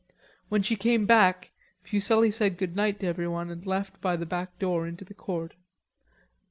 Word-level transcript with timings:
When 0.49 0.63
she 0.63 0.77
came 0.77 1.05
back, 1.05 1.51
Fuselli 1.83 2.31
said 2.31 2.57
good 2.57 2.75
night 2.75 2.99
to 3.01 3.05
everyone 3.05 3.51
and 3.51 3.63
left 3.67 4.01
by 4.01 4.15
the 4.15 4.25
back 4.25 4.57
door 4.57 4.87
into 4.87 5.05
the 5.05 5.13
court. 5.13 5.53